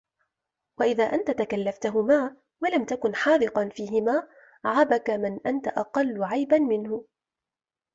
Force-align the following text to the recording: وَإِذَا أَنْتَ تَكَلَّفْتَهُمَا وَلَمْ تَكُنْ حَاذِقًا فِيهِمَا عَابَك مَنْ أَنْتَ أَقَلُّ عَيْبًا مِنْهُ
وَإِذَا 0.79 1.03
أَنْتَ 1.03 1.31
تَكَلَّفْتَهُمَا 1.31 2.35
وَلَمْ 2.61 2.85
تَكُنْ 2.85 3.15
حَاذِقًا 3.15 3.69
فِيهِمَا 3.69 4.27
عَابَك 4.65 5.09
مَنْ 5.09 5.39
أَنْتَ 5.47 5.67
أَقَلُّ 5.67 6.23
عَيْبًا 6.23 6.57
مِنْهُ 6.59 7.05